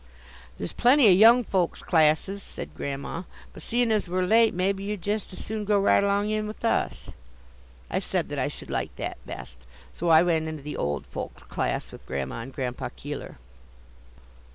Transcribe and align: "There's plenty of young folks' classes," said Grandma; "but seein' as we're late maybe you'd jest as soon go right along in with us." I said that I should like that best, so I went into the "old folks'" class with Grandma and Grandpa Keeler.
"There's 0.57 0.73
plenty 0.73 1.07
of 1.09 1.15
young 1.15 1.43
folks' 1.43 1.83
classes," 1.83 2.41
said 2.41 2.73
Grandma; 2.73 3.21
"but 3.53 3.61
seein' 3.61 3.91
as 3.91 4.09
we're 4.09 4.25
late 4.25 4.51
maybe 4.51 4.83
you'd 4.83 5.03
jest 5.03 5.31
as 5.31 5.45
soon 5.45 5.63
go 5.63 5.79
right 5.79 6.03
along 6.03 6.31
in 6.31 6.47
with 6.47 6.65
us." 6.65 7.11
I 7.87 7.99
said 7.99 8.27
that 8.29 8.39
I 8.39 8.47
should 8.47 8.71
like 8.71 8.95
that 8.95 9.23
best, 9.27 9.59
so 9.93 10.09
I 10.09 10.23
went 10.23 10.47
into 10.47 10.63
the 10.63 10.75
"old 10.75 11.05
folks'" 11.05 11.43
class 11.43 11.91
with 11.91 12.07
Grandma 12.07 12.39
and 12.39 12.51
Grandpa 12.51 12.89
Keeler. 12.95 13.37